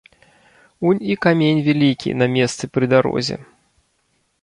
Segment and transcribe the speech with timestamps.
[0.91, 3.43] Унь і камень вялікі на месцы пры дарозе.